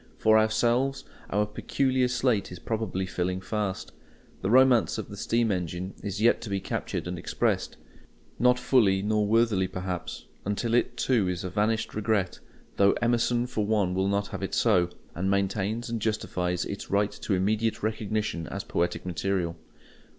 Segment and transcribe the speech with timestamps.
[0.17, 3.91] For ourselves, our peculiar slate is probably filling fast.
[4.41, 9.27] The romance of the steam engine is yet to be captured and expressed—not fully nor
[9.27, 12.39] worthily, perhaps, until it too is a vanished regret;
[12.77, 17.11] though Emerson for one will not have it so, and maintains and justifies its right
[17.11, 19.55] to immediate recognition as poetic material.